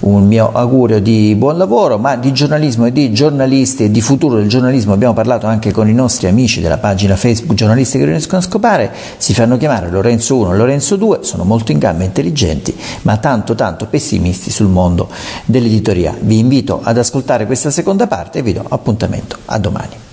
un 0.00 0.26
mio 0.26 0.50
augurio 0.52 1.00
di 1.00 1.34
buon 1.36 1.56
lavoro, 1.56 1.98
ma 1.98 2.16
di 2.16 2.32
giornalismo 2.32 2.86
e 2.86 2.92
di 2.92 3.12
giornalisti 3.12 3.84
e 3.84 3.90
di 3.90 4.00
futuro 4.00 4.36
del 4.36 4.48
giornalismo 4.48 4.92
abbiamo 4.92 5.14
parlato 5.14 5.46
anche 5.46 5.72
con 5.72 5.88
i 5.88 5.94
nostri 5.94 6.26
amici 6.26 6.60
della 6.60 6.78
pagina 6.90 7.14
Facebook 7.14 7.54
Giornalisti 7.54 7.98
che 7.98 8.04
riescono 8.04 8.38
a 8.38 8.42
scopare, 8.42 8.92
si 9.16 9.32
fanno 9.32 9.56
chiamare 9.56 9.88
Lorenzo 9.90 10.36
1 10.38 10.54
e 10.54 10.56
Lorenzo 10.56 10.96
2, 10.96 11.20
sono 11.22 11.44
molto 11.44 11.70
in 11.70 11.78
gamba 11.78 12.02
intelligenti, 12.02 12.76
ma 13.02 13.16
tanto 13.18 13.54
tanto 13.54 13.86
pessimisti 13.86 14.50
sul 14.50 14.66
mondo 14.66 15.08
dell'editoria. 15.44 16.16
Vi 16.18 16.38
invito 16.38 16.80
ad 16.82 16.98
ascoltare 16.98 17.46
questa 17.46 17.70
seconda 17.70 18.08
parte 18.08 18.40
e 18.40 18.42
vi 18.42 18.54
do 18.54 18.64
appuntamento 18.68 19.38
a 19.44 19.58
domani. 19.58 20.09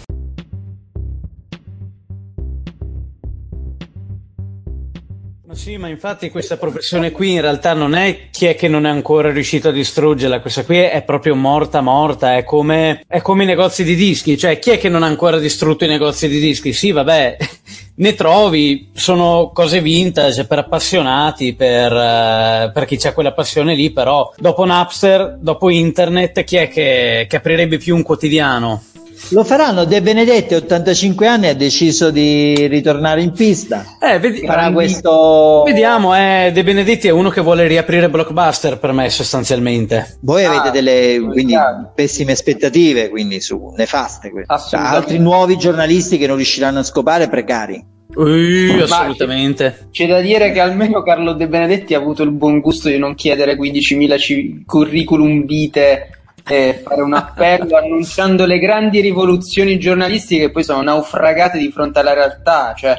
Sì, 5.58 5.76
ma 5.78 5.88
infatti 5.88 6.30
questa 6.30 6.56
professione 6.56 7.12
qui 7.12 7.34
in 7.34 7.42
realtà 7.42 7.74
non 7.74 7.96
è 7.96 8.30
chi 8.30 8.46
è 8.46 8.56
che 8.56 8.68
non 8.68 8.86
è 8.86 8.90
ancora 8.90 9.32
riuscito 9.32 9.70
a 9.70 9.72
distruggerla, 9.72 10.40
questa 10.40 10.64
qui 10.64 10.78
è 10.78 11.02
proprio 11.04 11.36
morta 11.36 11.82
morta, 11.82 12.38
è 12.38 12.44
come, 12.44 13.04
è 13.08 13.22
come 13.22 13.44
i 13.44 13.48
negozi 13.48 13.84
di 13.84 13.96
dischi, 13.96 14.38
cioè 14.38 14.60
chi 14.60 14.70
è 14.70 14.78
che 14.78 14.88
non 14.88 15.02
ha 15.02 15.08
ancora 15.08 15.40
distrutto 15.40 15.84
i 15.84 15.88
negozi 15.88 16.28
di 16.28 16.40
dischi? 16.40 16.74
Sì, 16.74 16.92
vabbè, 16.92 17.38
ne 18.00 18.14
trovi, 18.14 18.90
sono 18.94 19.50
cose 19.52 19.82
vintage 19.82 20.46
per 20.46 20.60
appassionati, 20.60 21.56
per, 21.56 21.92
eh, 21.92 22.72
per 22.72 22.86
chi 22.86 23.00
ha 23.08 23.14
quella 23.14 23.34
passione 23.34 23.74
lì, 23.74 23.92
però 23.92 24.32
dopo 24.38 24.64
Napster, 24.64 25.38
dopo 25.40 25.70
internet, 25.70 26.44
chi 26.44 26.58
è 26.58 26.68
che, 26.70 27.26
che 27.28 27.36
aprirebbe 27.36 27.78
più 27.78 27.96
un 27.96 28.04
quotidiano? 28.04 28.84
Lo 29.31 29.43
faranno, 29.43 29.83
De 29.86 30.01
Benedetti, 30.01 30.53
85 30.53 31.27
anni, 31.27 31.47
ha 31.47 31.55
deciso 31.55 32.12
di 32.12 32.67
ritornare 32.67 33.21
in 33.21 33.31
pista. 33.31 33.83
Eh, 34.00 34.19
vedi- 34.19 34.45
Farà 34.45 34.71
questo... 34.71 35.63
Vediamo, 35.65 36.15
eh, 36.15 36.51
De 36.53 36.63
Benedetti 36.63 37.07
è 37.07 37.12
uno 37.12 37.29
che 37.29 37.41
vuole 37.41 37.67
riaprire 37.67 38.09
Blockbuster 38.09 38.77
per 38.79 38.91
me 38.93 39.09
sostanzialmente. 39.09 40.17
Voi 40.21 40.45
Ah, 40.45 40.51
avete 40.51 40.71
delle 40.71 41.19
quindi, 41.19 41.53
chiaro. 41.53 41.91
pessime 41.93 42.31
aspettative, 42.33 43.09
quindi 43.09 43.41
su 43.41 43.74
nefaste. 43.75 44.31
Cioè, 44.69 44.79
altri 44.79 45.17
nuovi 45.19 45.57
giornalisti 45.57 46.17
che 46.17 46.27
non 46.27 46.36
riusciranno 46.38 46.79
a 46.79 46.83
scopare, 46.83 47.27
precari. 47.27 47.83
Ui, 48.15 48.75
Ma- 48.77 48.83
assolutamente. 48.83 49.89
C'è 49.91 50.07
da 50.07 50.21
dire 50.21 50.51
che 50.51 50.59
almeno 50.59 51.03
Carlo 51.03 51.33
De 51.33 51.47
Benedetti 51.47 51.93
ha 51.93 51.97
avuto 52.00 52.24
il 52.24 52.31
buon 52.31 52.62
gusto 52.62 52.88
di 52.88 52.97
non 52.97 53.13
chiedere 53.13 53.55
15.000 53.57 54.17
ci- 54.17 54.63
curriculum 54.65 55.45
vitae 55.45 56.09
e 56.48 56.82
fare 56.84 57.01
un 57.01 57.13
appello 57.13 57.75
annunciando 57.77 58.46
le 58.46 58.60
grandi 58.60 59.01
rivoluzioni 59.01 59.77
giornalistiche 59.80 60.46
che 60.48 60.51
poi 60.51 60.63
sono 60.63 60.82
naufragate 60.82 61.58
di 61.58 61.72
fronte 61.72 62.00
alla 62.00 62.13
realtà. 62.13 62.74
Cioè, 62.75 62.96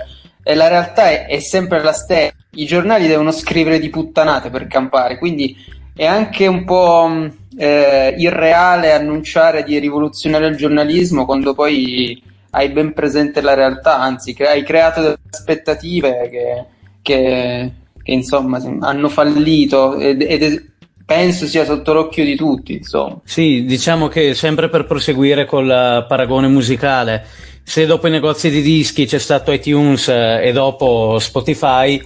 la 0.54 0.68
realtà 0.68 1.10
è, 1.10 1.26
è 1.26 1.38
sempre 1.40 1.82
la 1.82 1.92
stessa. 1.92 2.32
I 2.52 2.64
giornali 2.64 3.06
devono 3.06 3.30
scrivere 3.30 3.78
di 3.78 3.90
puttanate 3.90 4.50
per 4.50 4.66
campare, 4.66 5.18
quindi 5.18 5.56
è 5.94 6.06
anche 6.06 6.46
un 6.46 6.64
po' 6.64 7.06
mh, 7.08 7.32
eh, 7.58 8.14
irreale 8.18 8.92
annunciare 8.92 9.64
di 9.64 9.78
rivoluzionare 9.78 10.46
il 10.46 10.56
giornalismo 10.56 11.24
quando 11.24 11.54
poi 11.54 12.22
hai 12.50 12.70
ben 12.70 12.92
presente 12.92 13.40
la 13.40 13.54
realtà, 13.54 13.98
anzi 13.98 14.32
cre- 14.32 14.48
hai 14.48 14.62
creato 14.64 15.00
delle 15.02 15.18
aspettative 15.30 16.28
che, 16.30 16.64
che- 17.02 17.72
che, 18.02 18.12
insomma 18.12 18.58
hanno 18.80 19.08
fallito 19.08 19.96
ed, 19.98 20.22
ed 20.22 20.42
è- 20.42 20.62
penso 21.08 21.46
sia 21.46 21.64
sotto 21.64 21.94
l'occhio 21.94 22.22
di 22.22 22.36
tutti, 22.36 22.74
insomma. 22.74 23.18
Sì, 23.24 23.64
diciamo 23.64 24.08
che 24.08 24.34
sempre 24.34 24.68
per 24.68 24.84
proseguire 24.84 25.46
col 25.46 26.04
paragone 26.06 26.48
musicale, 26.48 27.24
se 27.62 27.86
dopo 27.86 28.08
i 28.08 28.10
negozi 28.10 28.50
di 28.50 28.60
dischi 28.60 29.06
c'è 29.06 29.18
stato 29.18 29.50
iTunes 29.50 30.08
eh, 30.08 30.46
e 30.46 30.52
dopo 30.52 31.18
Spotify, 31.18 31.98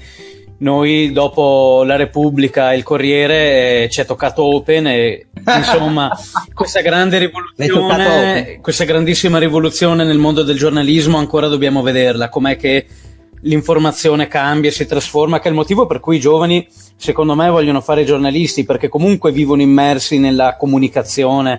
noi 0.59 1.11
dopo 1.11 1.83
la 1.85 1.97
Repubblica 1.97 2.73
e 2.73 2.77
il 2.77 2.85
Corriere 2.85 3.83
eh, 3.83 3.89
ci 3.91 4.01
è 4.01 4.07
toccato 4.07 4.45
Open 4.45 4.87
e 4.87 5.27
insomma 5.57 6.09
questa 6.55 6.81
grande 6.81 7.19
rivoluzione, 7.19 8.61
questa 8.63 8.85
grandissima 8.85 9.41
rivoluzione 9.41 10.05
nel 10.05 10.19
mondo 10.19 10.45
del 10.45 10.57
giornalismo 10.57 11.19
ancora 11.19 11.49
dobbiamo 11.49 11.83
vederla, 11.83 12.29
com'è 12.29 12.57
che 12.57 12.87
l'informazione 13.43 14.29
cambia, 14.29 14.71
si 14.71 14.87
trasforma, 14.87 15.39
che 15.39 15.47
è 15.47 15.51
il 15.51 15.57
motivo 15.57 15.87
per 15.87 16.01
cui 16.01 16.17
i 16.17 16.21
giovani, 16.21 16.67
secondo 16.97 17.35
me, 17.35 17.49
vogliono 17.49 17.81
fare 17.81 18.05
giornalisti, 18.05 18.65
perché 18.65 18.89
comunque 18.89 19.33
vivono 19.33 19.63
immersi 19.63 20.19
nella 20.19 20.57
comunicazione, 20.57 21.59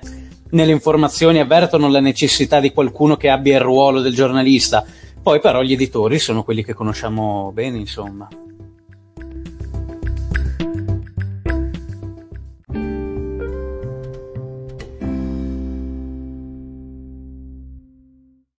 nelle 0.51 0.71
informazioni, 0.71 1.39
avvertono 1.39 1.89
la 1.89 1.99
necessità 1.99 2.59
di 2.59 2.71
qualcuno 2.71 3.17
che 3.17 3.29
abbia 3.29 3.55
il 3.55 3.61
ruolo 3.61 4.01
del 4.01 4.13
giornalista. 4.13 4.85
Poi 5.21 5.39
però 5.39 5.61
gli 5.61 5.73
editori 5.73 6.19
sono 6.19 6.43
quelli 6.43 6.63
che 6.63 6.73
conosciamo 6.73 7.51
bene, 7.53 7.77
insomma. 7.77 8.27